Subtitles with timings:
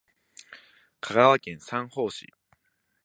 [0.99, 2.33] 香川県三豊市